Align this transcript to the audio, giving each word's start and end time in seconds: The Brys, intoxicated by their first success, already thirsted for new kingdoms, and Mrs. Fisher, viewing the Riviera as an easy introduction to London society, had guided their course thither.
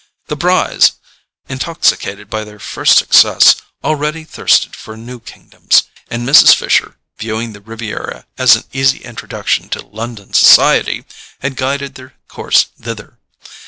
The 0.29 0.35
Brys, 0.35 0.93
intoxicated 1.47 2.27
by 2.27 2.43
their 2.43 2.57
first 2.57 2.97
success, 2.97 3.57
already 3.83 4.23
thirsted 4.23 4.75
for 4.75 4.97
new 4.97 5.19
kingdoms, 5.19 5.83
and 6.09 6.27
Mrs. 6.27 6.55
Fisher, 6.55 6.95
viewing 7.19 7.53
the 7.53 7.61
Riviera 7.61 8.25
as 8.35 8.55
an 8.55 8.63
easy 8.73 9.01
introduction 9.03 9.69
to 9.69 9.85
London 9.85 10.33
society, 10.33 11.05
had 11.41 11.55
guided 11.55 11.93
their 11.93 12.15
course 12.27 12.65
thither. 12.79 13.19